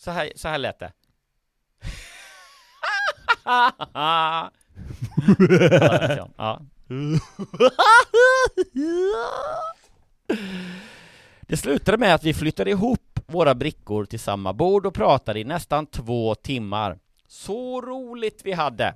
[0.00, 0.92] Så här, så här lät det.
[6.36, 6.60] ja.
[11.40, 15.44] Det slutade med att vi flyttade ihop våra brickor till samma bord och pratade i
[15.44, 16.98] nästan två timmar.
[17.28, 18.94] Så roligt vi hade!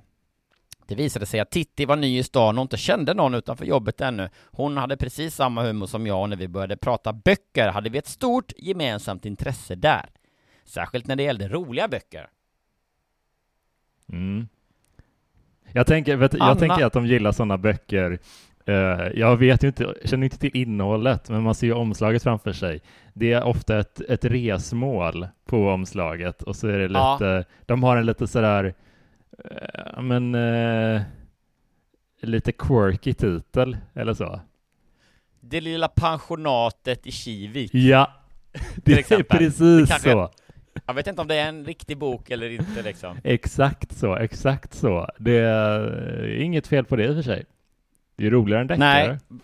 [0.87, 4.01] Det visade sig att Titti var ny i stan och inte kände någon utanför jobbet
[4.01, 4.29] ännu.
[4.51, 7.97] Hon hade precis samma humor som jag och när vi började prata böcker hade vi
[7.97, 10.09] ett stort gemensamt intresse där.
[10.65, 12.29] Särskilt när det gällde roliga böcker.
[14.09, 14.47] Mm.
[15.71, 18.19] Jag tänker, vet, jag tänker att de gillar sådana böcker.
[18.65, 22.53] Eh, jag vet ju inte, känner inte till innehållet, men man ser ju omslaget framför
[22.53, 22.81] sig.
[23.13, 27.13] Det är ofta ett, ett resmål på omslaget och så är det Ja.
[27.13, 28.73] lite, de har en lite sådär,
[29.45, 31.01] eh, men eh,
[32.21, 34.39] lite quirky titel eller så.
[35.39, 37.73] Det lilla pensionatet i Kivik.
[37.73, 38.11] Ja,
[38.75, 40.31] det är precis Det så.
[40.85, 43.17] Jag vet inte om det är en riktig bok eller inte liksom.
[43.23, 45.09] Exakt så, exakt så.
[45.17, 47.45] Det är inget fel på det i och för sig.
[48.15, 49.07] Det är roligare än deckare.
[49.07, 49.39] Nej,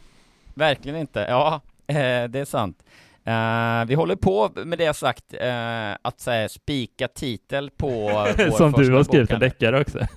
[0.54, 1.26] verkligen inte.
[1.30, 1.96] Ja, eh,
[2.30, 2.84] det är sant.
[3.24, 7.90] Eh, vi håller på med det sagt, eh, att säga spika titel på
[8.38, 10.00] vår Som du har skrivit en deckare också.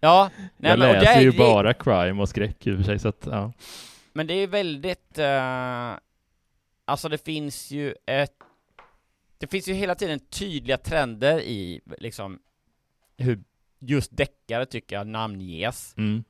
[0.00, 2.76] Ja, nej, jag men, det läser är- ju det- bara crime och skräck i och
[2.76, 3.52] för sig, så att, ja.
[4.12, 5.90] Men det är väldigt, eh,
[6.84, 8.32] alltså det finns ju ett,
[9.40, 12.38] det finns ju hela tiden tydliga trender i liksom
[13.16, 13.44] hur
[13.78, 15.94] just deckare tycker jag namnges.
[15.96, 16.24] Mm.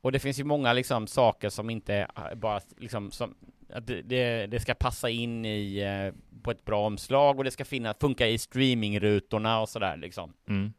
[0.00, 3.34] Och det finns ju många liksom saker som inte är bara liksom som
[3.72, 7.64] att det, det, ska passa in i eh, på ett bra omslag och det ska
[7.64, 10.32] finna, funka i streamingrutorna och sådär liksom.
[10.48, 10.72] Mm.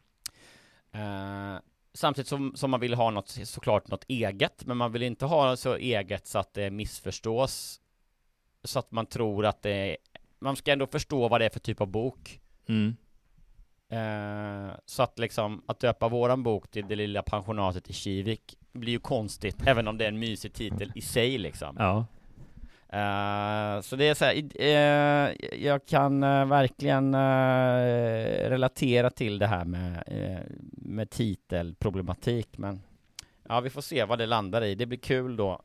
[0.92, 1.62] Eh,
[1.94, 5.56] samtidigt som, som man vill ha något, såklart något eget, men man vill inte ha
[5.56, 7.80] så eget så att det missförstås.
[8.63, 9.98] Så att man tror att det
[10.43, 12.39] man ska ändå förstå vad det är för typ av bok.
[12.67, 12.95] Mm.
[13.89, 18.93] Eh, så att liksom, att döpa våran bok till Det lilla pensionatet i Kivik blir
[18.93, 21.75] ju konstigt, även om det är en mysig titel i sig liksom.
[21.79, 22.06] Ja.
[22.89, 27.15] Eh, så det är så här, eh, jag kan eh, verkligen
[28.49, 32.82] relatera till det här med, uh, med titelproblematik, men
[33.49, 34.75] ja, vi får se vad det landar i.
[34.75, 35.62] Det blir kul då.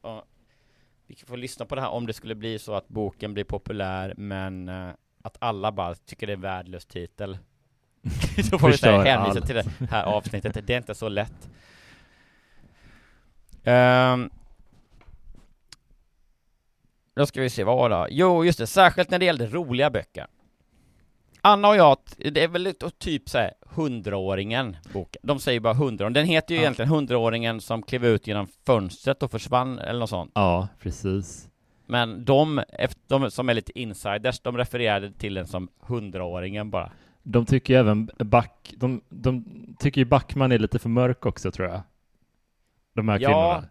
[1.08, 4.14] Vi får lyssna på det här om det skulle bli så att boken blir populär,
[4.16, 4.90] men eh,
[5.22, 7.38] att alla bara tycker det är en värdelös titel.
[8.50, 9.46] Då får vi säga hänvisa allt.
[9.46, 10.66] till det här avsnittet.
[10.66, 11.48] Det är inte så lätt.
[13.64, 14.30] Ehm,
[17.14, 18.06] då ska vi se, vad var det?
[18.10, 20.26] Jo, just det, särskilt när det gällde roliga böcker.
[21.40, 25.20] Anna och jag, det är väl typ såhär hundraåringen boken.
[25.24, 26.62] De säger bara hundra, den heter ju Ja.
[26.62, 30.30] egentligen hundraåringen som klev ut genom fönstret och försvann eller något sånt.
[30.34, 31.48] Ja, precis.
[31.86, 32.62] Men de,
[33.06, 36.92] de som är lite insiders, de refererade till den som hundraåringen bara.
[37.22, 39.44] De tycker ju även Back, de, de
[39.78, 41.80] tycker ju Backman är lite för mörk också tror jag.
[42.94, 43.68] De här Ja, kvinnorna.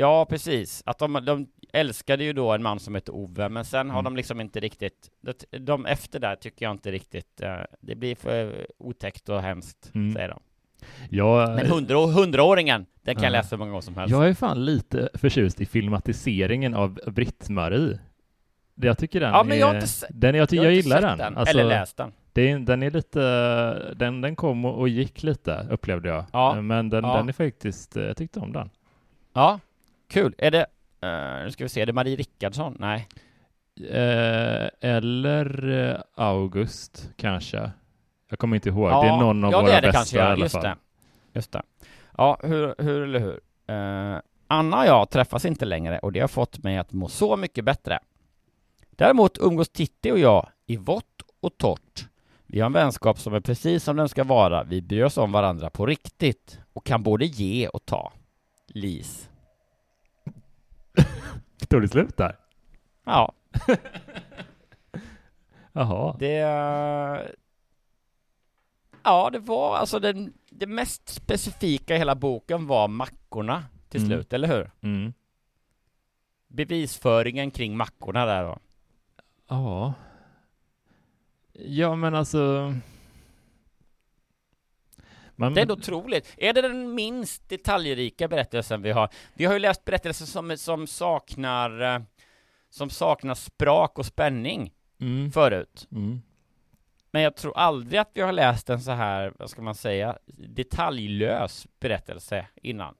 [0.00, 0.82] Ja precis.
[0.86, 4.04] Att de, de älskade ju då en man som hette Ove, men sen har Mm.
[4.12, 8.14] de liksom inte riktigt, det- de efter där tycker jag inte riktigt, eh, det blir
[8.14, 10.12] för otäckt och hemskt, Mm.
[10.12, 10.40] säger de.
[11.10, 13.38] Jag, Men hundra, hundraåringen, den kan jag Ja.
[13.38, 14.10] läsa hur många gånger som helst.
[14.12, 17.98] jag är fan lite förtjust i filmatiseringen av Britt-Marie.
[18.74, 20.74] Jag tycker den Ja, men är, jag har inte den, jag, ty- jag har jag
[20.74, 21.18] gillar den.
[21.18, 22.12] den, eller läst den.
[22.32, 23.20] Det är, den är lite,
[23.94, 26.24] den, den kom och, och gick lite upplevde jag.
[26.32, 26.60] Ja.
[26.62, 27.16] Men den, Ja.
[27.16, 28.70] den är faktiskt, jag tyckte om den.
[29.32, 29.60] Ja,
[30.10, 30.34] kul.
[30.38, 30.66] Är det,
[31.00, 32.76] eh, nu ska vi se, är det Marie Rickardsson?
[32.80, 33.08] Nej.
[33.90, 37.70] Eh, eller eh, August kanske.
[38.30, 38.90] Jag kommer inte ihåg.
[38.90, 40.26] Ja, det är någon av ja, våra det är det bästa kanske, i ja.
[40.26, 40.62] alla Just fall.
[40.62, 40.76] det.
[41.32, 41.62] Just det.
[42.16, 43.40] Ja, hur, hur eller hur?
[43.66, 47.36] Eh, Anna och jag träffas inte längre och det har fått mig att må så
[47.36, 47.98] mycket bättre.
[48.90, 52.08] Däremot umgås Titti och jag i vått och torrt.
[52.46, 54.64] Vi har en vänskap som är precis som den ska vara.
[54.64, 58.12] Vi bryr oss om varandra på riktigt och kan både ge och ta.
[58.66, 59.29] Lis.
[61.70, 62.36] Tog det slut där?
[63.04, 63.32] Ja,
[65.72, 66.16] Jaha.
[66.18, 66.36] det...
[69.02, 74.08] Ja, det var alltså den, det mest specifika i hela boken var mackorna till Mm.
[74.10, 74.70] slut, eller hur?
[74.80, 75.12] Mm.
[76.48, 78.58] Bevisföringen kring mackorna där då.
[79.48, 79.94] Ja.
[81.52, 82.74] Ja, men alltså...
[85.40, 86.34] Man, Det är otroligt.
[86.36, 89.08] Är det den minst detaljrika berättelsen vi har?
[89.34, 92.00] Vi har ju läst berättelser som, som saknar eh,
[92.70, 95.88] som saknar sprak och spänning mm, förut.
[95.92, 96.22] mm.
[97.10, 100.18] Men jag tror aldrig att vi har läst en så här, vad ska man säga,
[100.26, 102.94] detaljlös berättelse innan.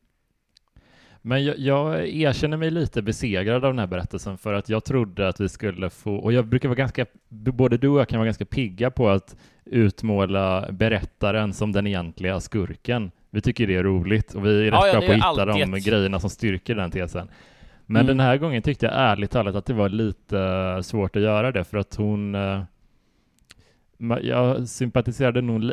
[1.23, 5.29] Men jag, jag erkänner mig lite besegrad av den här berättelsen för att jag trodde
[5.29, 8.27] att vi skulle få, och jag brukar vara ganska, både du och jag kan vara
[8.27, 13.11] ganska pigga på att utmåla berättaren som den egentliga skurken.
[13.31, 15.69] Vi tycker det är roligt och vi är rätt ja, bra på att hitta alltid
[15.71, 17.29] de grejerna som styrker den tesen.
[17.87, 18.07] Men Mm.
[18.07, 21.53] den här gången tyckte jag ärligt talat att det var lite eh, svårt att göra
[21.53, 22.63] det för att hon eh,
[24.23, 25.73] jag sympatiserade nog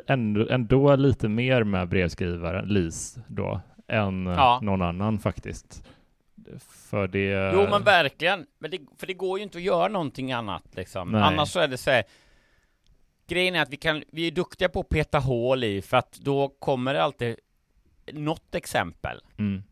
[0.50, 4.60] ändå lite mer med brevskrivaren Lis då, än eh, Ja.
[4.62, 5.84] någon annan faktiskt.
[6.90, 7.52] För det...
[7.54, 11.12] Jo men verkligen, men det, för det går ju inte att göra någonting annat liksom.
[11.12, 11.22] Nej.
[11.22, 12.04] Annars så är det så här.
[13.28, 16.12] Grejen är att vi kan, vi är duktiga på att peta hål i, för att
[16.14, 17.36] då kommer det alltid
[18.14, 19.22] något exempel.
[19.38, 19.64] Mm.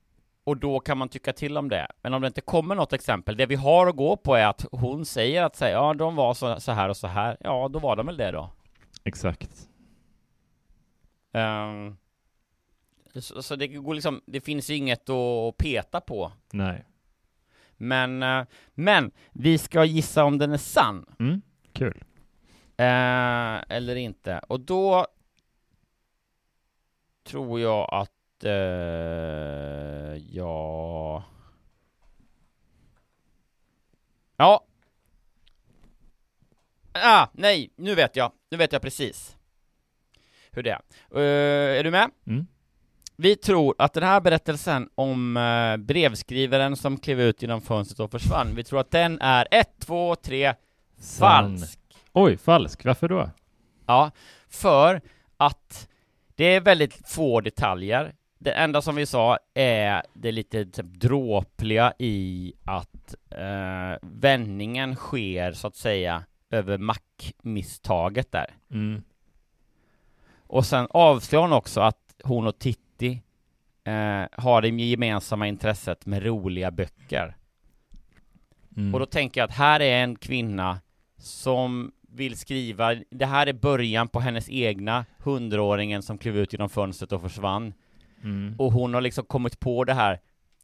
[0.43, 1.87] Och då kan man tycka till om det.
[2.01, 4.65] Men om det inte kommer något exempel, det vi har att gå på är att
[4.71, 7.79] hon säger att säga, ja de var så, så här och så här, ja då
[7.79, 8.49] var de väl det då.
[9.03, 9.67] Exakt.
[11.33, 11.97] Ehm,
[13.21, 16.31] så, så det går liksom, det finns inget att peta på.
[16.51, 16.85] Nej.
[17.77, 21.05] Men, eh, men vi ska gissa om den är sann.
[21.19, 21.41] Mm.
[21.73, 22.03] Kul.
[22.77, 24.39] Eh, eller inte.
[24.39, 25.07] Och då
[27.23, 28.51] tror jag att eh,
[30.35, 31.23] jag...
[34.37, 34.65] Ja.
[36.91, 38.31] Ah, nej, nu vet jag.
[38.49, 39.37] Nu vet jag precis
[40.55, 40.81] hur det är.
[41.19, 42.11] Eh, är du med?
[42.27, 42.47] Mm.
[43.17, 48.11] Vi tror att den här berättelsen om eh, brevskrivaren som klev ut genom fönstret och
[48.11, 50.53] försvann, vi tror att den är ett, två, tre,
[50.97, 51.57] Sann.
[51.57, 51.79] falsk.
[52.13, 52.85] Oj, falsk.
[52.85, 53.29] Varför då?
[53.85, 54.11] Ja,
[54.49, 55.01] för
[55.37, 55.87] att
[56.35, 58.13] det är väldigt få detaljer.
[58.39, 65.53] Det enda som vi sa är det lite typ, dråpliga i att eh, vändningen sker
[65.53, 68.55] så att säga över mackmisstaget där.
[68.71, 69.03] Mm.
[70.47, 72.84] Och sen avslöjar hon också att hon och Titti
[73.85, 77.35] eh, har det gemensamma intresset med roliga böcker.
[78.77, 78.93] Mm.
[78.93, 80.79] Och då tänker jag att här är en kvinna
[81.17, 86.69] som vill skriva, det här är början på hennes egna hundraåringen som klev ut genom
[86.69, 87.73] fönstret och försvann.
[88.23, 88.55] Mm.
[88.57, 90.19] Och hon har liksom kommit på det här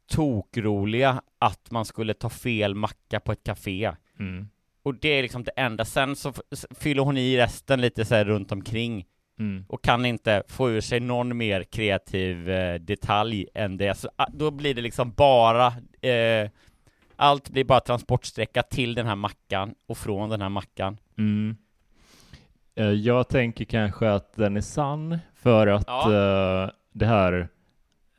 [0.06, 3.92] tokroliga att man skulle ta fel macka på ett café.
[4.18, 4.48] Mm.
[4.82, 5.84] Och det är liksom det enda.
[5.84, 6.32] Sen så
[6.70, 9.06] fyller hon i resten lite så här runt omkring
[9.42, 9.64] Mm.
[9.68, 13.94] och kan inte få ur sig någon mer kreativ eh, detalj än det.
[13.94, 15.66] Så ah, då blir det liksom bara
[16.00, 16.50] eh,
[17.16, 20.96] allt blir bara transportsträcka till den här mackan och från den här mackan.
[21.18, 21.56] Mm.
[22.74, 26.12] Eh, Jag tänker kanske att den är sann för att Ja.
[26.64, 27.48] eh, det här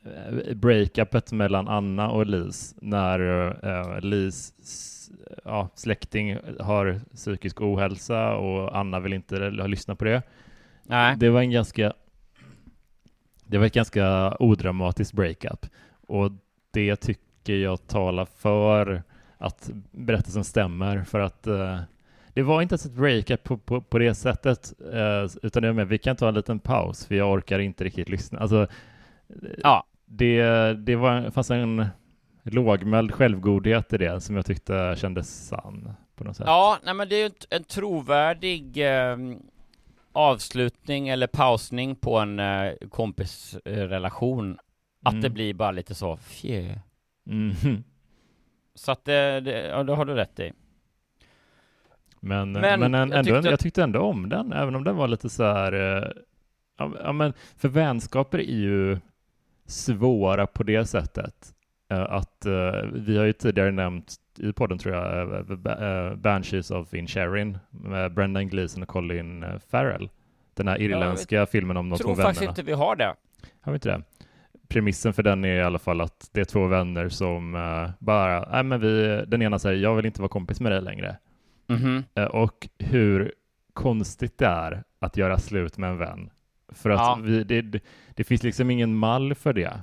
[0.04, 4.52] eh, breakupet mellan Anna och Lis när Lis
[5.44, 10.22] ja, släkting har psykisk ohälsa och Anna vill inte lyssna på det.
[10.86, 11.16] Nej.
[11.18, 11.92] Det var en ganska
[13.46, 15.66] det var ett ganska odramatiskt breakup
[16.06, 16.32] och
[16.70, 19.02] det tycker jag talar för
[19.38, 21.80] att berättelsen stämmer för att eh,
[22.34, 25.74] det var inte ens ett breakup på, på, på det sättet eh, utan det var
[25.74, 28.38] med, vi kan ta en liten paus för jag orkar inte riktigt lyssna.
[28.38, 28.66] Alltså,
[29.62, 29.86] Ja.
[30.06, 30.42] det,
[30.74, 31.86] det var, fanns en
[32.42, 36.46] lågmäld självgodhet i det som jag tyckte kändes sann på något sätt.
[36.46, 39.16] Ja, nej men det är ju en trovärdig eh,
[40.14, 44.58] avslutning eller pausning på en eh, kompisrelation.
[45.04, 45.22] Att Mm.
[45.22, 46.74] det blir bara lite så fjö.
[47.26, 47.84] Mhm.
[48.74, 50.52] Så att det, det, ja, det har du rätt i.
[52.20, 54.96] Men, Men men, en, jag ändå, tyckte jag tyckte ändå om den, även om den
[54.96, 55.72] var lite så här...
[55.72, 56.08] eh,
[57.04, 58.98] ja, men för vänskaper är ju
[59.66, 61.53] svåra på det sättet.
[61.94, 66.70] Eh, Att eh, vi har ju tidigare nämnt i podden tror jag, eh, Ba- Banshees
[66.70, 70.08] of Inisherin med Brendan Gleeson och Colin Farrell.
[70.54, 72.30] Den här irländska filmen om de Jag två tror vännerna.
[72.34, 73.14] faktiskt inte vi har det.
[73.60, 74.02] Har vi inte det?
[74.68, 77.52] Premissen för den är i alla fall att det är två vänner som
[77.98, 81.16] bara, nej men vi, den ena säger jag vill inte vara kompis med dig längre.
[81.66, 82.04] Mhm.
[82.14, 83.32] Eh, och hur
[83.72, 86.30] konstigt det är att göra slut med en vän.
[86.72, 87.18] För att Ja.
[87.22, 87.80] vi, det,
[88.14, 89.80] det finns liksom ingen mall för det.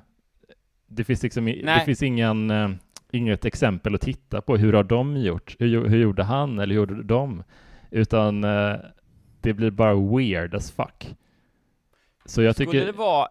[0.94, 1.86] Det finns liksom i- det Nej.
[1.86, 2.70] finns ingen, eh,
[3.12, 4.58] inget exempel att titta på.
[4.58, 5.56] Hur har de gjort?
[5.60, 7.44] Hur, hur gjorde han eller hur gjorde de?
[7.92, 8.76] Utan eh,
[9.42, 11.16] det blir bara weird as fuck.
[12.26, 12.86] Så jag Skulle tycker...
[12.86, 13.28] det vara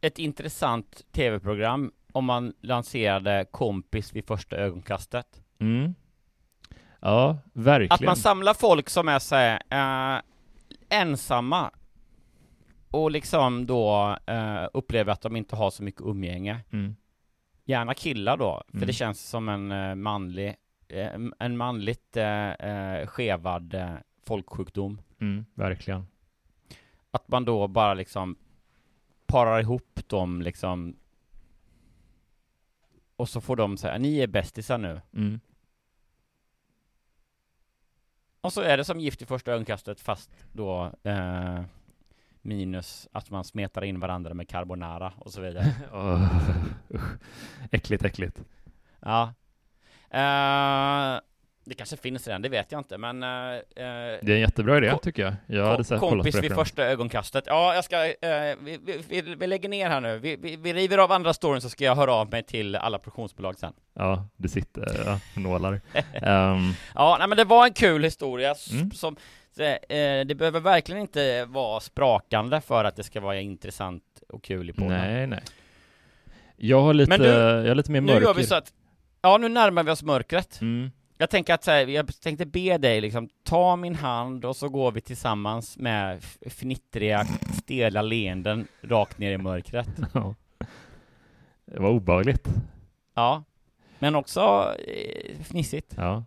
[0.00, 5.26] ett intressant tv-program om man lanserade kompis vid första ögonkastet?
[5.58, 5.94] Mm.
[7.00, 7.92] Ja, verkligen.
[7.92, 10.20] Att man samlar folk som är så här, eh,
[10.88, 11.70] ensamma
[12.90, 16.60] och liksom då eh, upplever att de inte har så mycket umgänge.
[16.72, 16.96] Mm.
[17.64, 18.86] Gärna killar då, för Mm.
[18.86, 20.56] det känns som en eh, manlig,
[20.88, 23.74] eh, en manligt eh, skevad
[24.26, 25.00] folksjukdom.
[25.20, 26.06] Mm, verkligen.
[27.10, 28.36] Att man då bara liksom
[29.26, 30.96] parar ihop dem liksom
[33.16, 35.00] och så får de säga, ni är bästisar nu.
[35.12, 35.40] Mm.
[38.40, 41.62] Och så är det som gift i första ögonkastet fast då eh,
[42.44, 45.64] minus att man smetar in varandra med carbonara och så vidare.
[46.94, 47.00] Usch.
[47.70, 48.40] Äckligt, äckligt.
[49.00, 49.34] ja.
[50.10, 51.20] Eh,
[51.66, 53.22] det kanske finns redan, det vet jag inte, men...
[53.22, 53.28] Uh,
[53.76, 55.34] det är en jättebra idé, tycker jag.
[55.46, 57.44] Jag hade sett Kompis vid första ögonkastet.
[57.46, 57.96] Ja, jag ska...
[58.04, 58.12] Uh,
[58.60, 58.78] vi,
[59.08, 60.18] vi, vi, lägger ner här nu.
[60.18, 62.98] Vi, vi, vi river av andra storyn så ska jag höra av mig till alla
[62.98, 63.72] produktionsbolag sen.
[63.94, 65.72] Ja, det sitter ja, nålar.
[65.72, 66.74] um...
[66.94, 68.90] Ja, nej, men det var en kul historia mm.
[68.90, 69.16] som...
[69.54, 69.78] Det,
[70.28, 74.72] det behöver verkligen inte vara sprakande för att det ska vara intressant och kul i
[74.72, 74.88] podden.
[74.88, 75.42] Nej, nej.
[76.56, 78.20] Jag har lite, du, jag har lite mer mörker.
[78.20, 78.72] Nu gör vi så att,
[79.22, 80.60] ja nu närmar vi oss mörkret.
[80.60, 80.90] Mm.
[81.18, 84.68] Jag tänker att så här, jag tänkte be dig liksom, ta min hand och så
[84.68, 87.24] går vi tillsammans med fnittriga,
[87.62, 89.88] stela leenden rakt ner i mörkret.
[90.12, 90.34] Ja.
[91.66, 92.48] Det var obehagligt.
[93.14, 93.44] Ja,
[93.98, 95.94] men också eh, fnissigt.
[95.96, 96.24] Ja.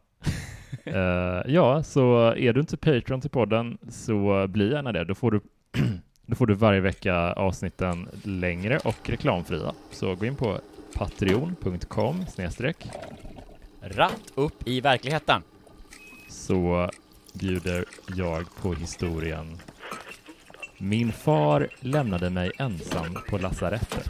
[0.87, 5.03] Uh, ja, så är du inte Patreon till podden så bli gärna det.
[5.03, 5.41] Då får du
[6.25, 9.73] då får du varje vecka avsnitten längre och reklamfria.
[9.91, 10.59] Så gå in på
[10.93, 12.87] patreon.com snedstreck
[13.81, 15.41] Ratt upp i verkligheten.
[16.29, 16.89] Så
[17.33, 17.85] bjuder
[18.15, 19.57] jag på historien
[20.77, 24.09] Min far lämnade mig ensam på lasarettet.